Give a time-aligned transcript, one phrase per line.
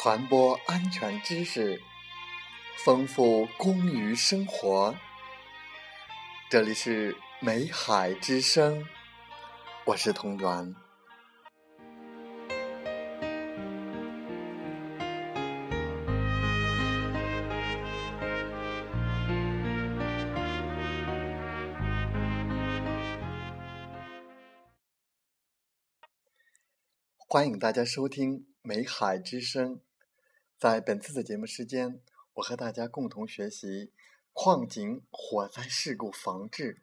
[0.00, 1.82] 传播安全知识，
[2.84, 4.94] 丰富工于生活。
[6.48, 8.86] 这里是美海之声，
[9.86, 10.76] 我是童源。
[27.26, 29.74] 欢迎大家收听《美海之声》。
[30.58, 32.00] 在本次的节目时间，
[32.34, 33.92] 我和大家共同学习
[34.32, 36.82] 矿井火灾事故防治。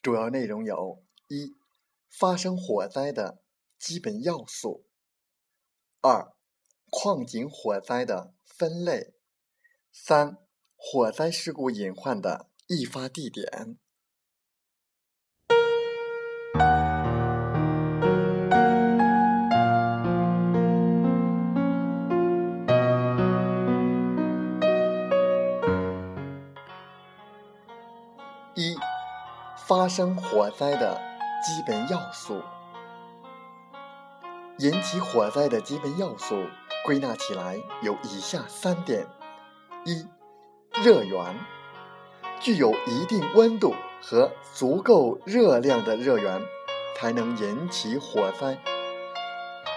[0.00, 1.56] 主要内容有：一、
[2.08, 3.42] 发生火灾的
[3.76, 4.84] 基本要素；
[6.00, 6.32] 二、
[6.90, 9.14] 矿井火灾的分类；
[9.90, 10.38] 三、
[10.76, 13.76] 火灾事故隐患的易发地点。
[29.68, 30.98] 发生火灾的
[31.44, 32.40] 基本要素。
[34.60, 36.42] 引起火灾的基本要素
[36.86, 39.06] 归纳起来有以下三点：
[39.84, 40.08] 一、
[40.82, 41.38] 热源，
[42.40, 46.40] 具有一定温度和足够热量的热源
[46.96, 48.56] 才能引起火灾。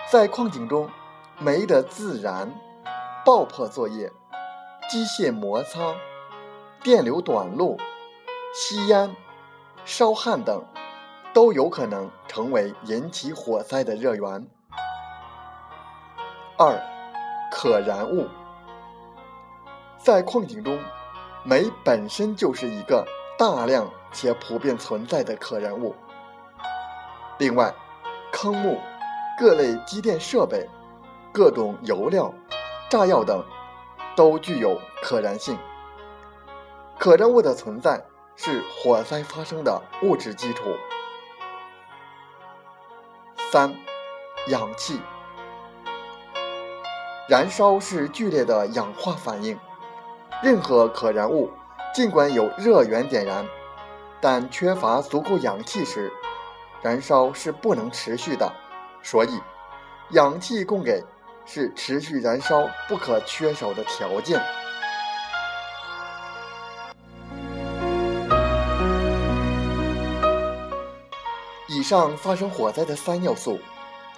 [0.09, 0.89] 在矿井中，
[1.37, 2.49] 煤的自燃、
[3.25, 4.09] 爆破作业、
[4.89, 5.93] 机械摩擦、
[6.81, 7.77] 电流短路。
[8.53, 9.15] 吸烟、
[9.83, 10.63] 烧焊等
[11.33, 14.47] 都有可能成为引起火灾的热源。
[16.57, 16.79] 二、
[17.51, 18.27] 可燃物，
[19.97, 20.77] 在矿井中，
[21.43, 23.05] 煤本身就是一个
[23.37, 25.95] 大量且普遍存在的可燃物。
[27.39, 27.73] 另外，
[28.31, 28.77] 坑木、
[29.39, 30.69] 各类机电设备、
[31.31, 32.31] 各种油料、
[32.89, 33.43] 炸药等
[34.15, 35.57] 都具有可燃性。
[36.99, 37.99] 可燃物的存在。
[38.35, 40.75] 是火灾发生的物质基础。
[43.51, 43.75] 三、
[44.47, 44.99] 氧气。
[47.29, 49.57] 燃烧是剧烈的氧化反应，
[50.43, 51.49] 任何可燃物
[51.93, 53.45] 尽管有热源点燃，
[54.19, 56.11] 但缺乏足够氧气时，
[56.81, 58.51] 燃烧是不能持续的。
[59.01, 59.39] 所以，
[60.09, 61.03] 氧气供给
[61.45, 64.41] 是持续燃烧不可缺少的条件。
[71.91, 73.59] 上发生火灾的三要素，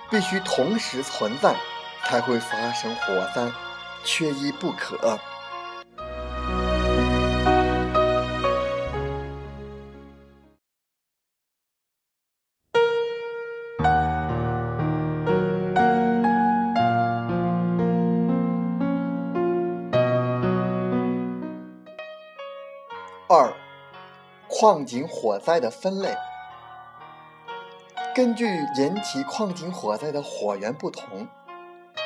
[0.07, 1.55] 必须同时存在，
[2.03, 3.51] 才会发生火灾，
[4.05, 5.17] 缺一不可。
[23.27, 23.51] 二、
[24.47, 26.15] 矿井火灾的分类。
[28.15, 28.45] 根据
[28.77, 31.27] 引起矿井火灾的火源不同，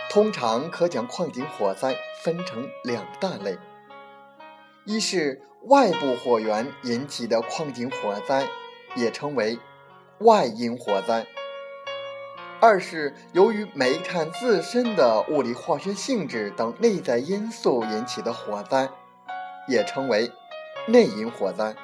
[0.10, 3.58] 通常可将矿井火灾分成两大类：
[4.86, 8.48] 一是外部火源引起的矿井火灾，
[8.96, 9.60] 也称为
[10.20, 11.26] 外因火灾；
[12.62, 18.88] 二是由于煤炭自身的物理化学性质等内在因素引起的火灾，
[19.68, 20.32] 也称为
[20.88, 21.76] 内因火灾。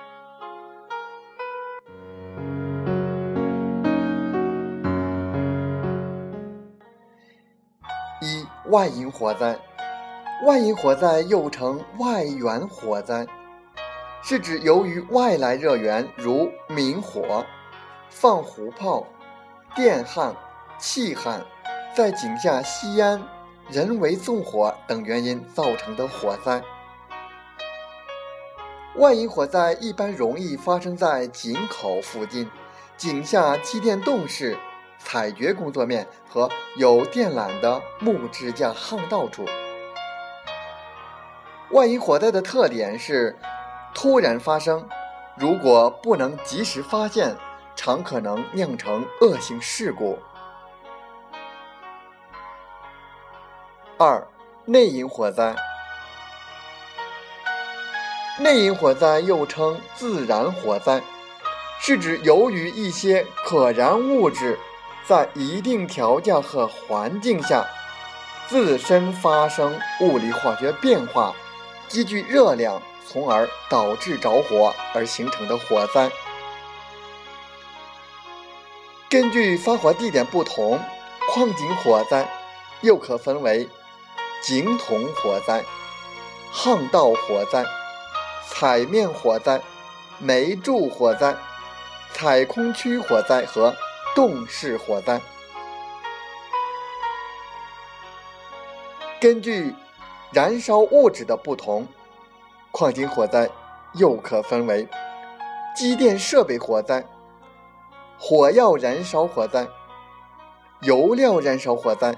[8.24, 9.60] 一外因火灾，
[10.46, 13.28] 外因火灾又称外源火灾，
[14.24, 17.46] 是指由于外来热源如明火、
[18.10, 19.06] 放火炮、
[19.76, 20.34] 电焊、
[20.78, 21.46] 气焊，
[21.94, 23.22] 在井下吸烟、
[23.70, 26.64] 人为纵火等原因造成的火灾。
[28.96, 32.50] 外因火灾一般容易发生在井口附近、
[32.96, 34.58] 井下机电动室。
[35.04, 39.46] 采掘工作面和有电缆的木支架巷道处，
[41.72, 43.38] 外因火灾的特点是
[43.94, 44.88] 突然发生，
[45.38, 47.36] 如果不能及时发现，
[47.76, 50.18] 常可能酿成恶性事故。
[54.00, 54.26] 二、
[54.66, 55.56] 内因火灾，
[58.40, 61.02] 内因火灾又称自燃火灾，
[61.80, 64.58] 是指由于一些可燃物质。
[65.06, 67.66] 在一定条件和环境下，
[68.48, 71.34] 自身发生物理化学变化，
[71.88, 76.10] 积聚热量，从而导致着火而形成的火灾。
[79.10, 80.80] 根据发火地点不同，
[81.30, 82.28] 矿井火灾
[82.82, 83.68] 又可分为
[84.42, 85.64] 井筒火灾、
[86.52, 87.66] 巷道火灾、
[88.50, 89.62] 采面火灾、
[90.18, 91.36] 煤柱火灾、
[92.14, 93.76] 采空区火灾和
[94.16, 95.20] 动式火灾。
[99.20, 99.74] 根据
[100.32, 101.88] 燃烧物质的不同，
[102.72, 103.50] 矿井火灾
[103.94, 104.88] 又可分为
[105.76, 107.06] 机电设备火灾、
[108.20, 109.68] 火药燃烧火灾、
[110.82, 112.16] 油料燃烧火灾、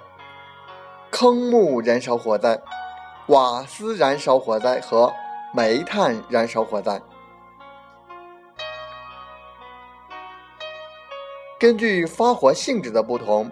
[1.12, 2.60] 坑木燃烧火灾、
[3.28, 5.14] 瓦斯燃烧火灾和
[5.54, 7.02] 煤炭燃烧火灾。
[11.66, 13.52] 根据发火性质的不同，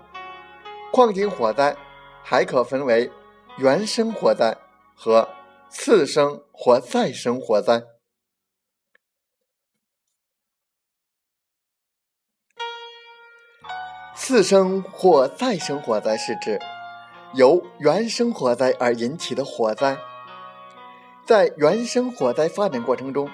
[0.92, 1.76] 矿井火灾
[2.24, 3.12] 还可分为。
[3.58, 4.56] 原生火灾
[4.96, 5.28] 和
[5.68, 7.82] 次生或再生火灾。
[14.16, 16.60] 次生或再生火灾是指
[17.34, 19.98] 由原生火灾而引起的火灾，
[21.26, 23.28] 在原生火灾发展过程中，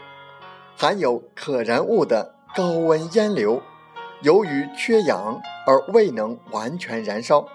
[0.78, 3.62] 含有可燃物的高温烟流，
[4.21, 7.48] 由于缺氧而未能完全燃烧。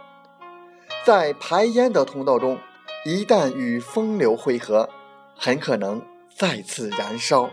[1.05, 2.59] 在排烟的通道中，
[3.05, 4.89] 一旦与风流汇合，
[5.37, 6.01] 很可能
[6.35, 7.51] 再次燃烧。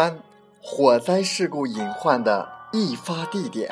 [0.00, 0.22] 三、
[0.62, 2.48] 火灾事故隐患的。
[2.70, 3.68] 易发地点：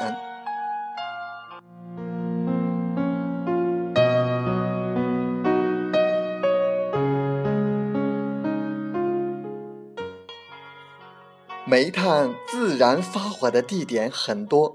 [11.64, 14.75] 煤炭自然发火的地点很多，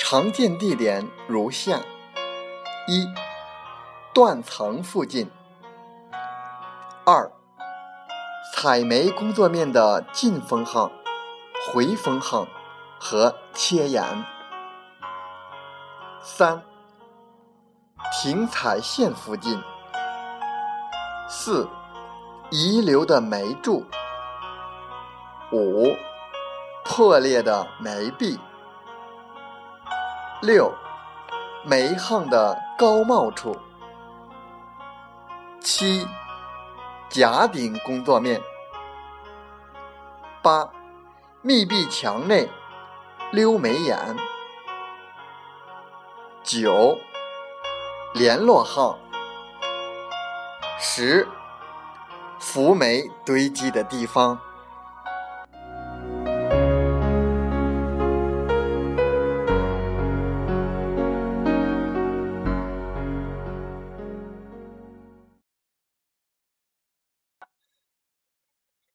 [0.00, 1.78] 常见地点如下：
[2.88, 3.06] 一、
[4.12, 5.28] 断层附近；
[8.62, 10.92] 采煤工作面的进风巷、
[11.72, 12.46] 回风巷。
[13.02, 14.04] 和切眼。
[16.20, 16.60] 三、
[18.12, 19.58] 停采线附近。
[21.26, 21.66] 四、
[22.50, 23.86] 遗留的煤柱。
[25.50, 25.86] 五、
[26.84, 28.38] 破裂的煤壁。
[30.42, 30.70] 六、
[31.64, 33.56] 煤夯的高冒处。
[35.58, 36.06] 七、
[37.08, 38.49] 甲顶工作面。
[40.42, 40.70] 八、
[41.42, 42.48] 密闭墙内。
[43.32, 43.96] 溜眉眼，
[46.42, 46.98] 九，
[48.12, 48.98] 联络号，
[50.80, 51.28] 十，
[52.40, 54.36] 浮煤堆积的地方。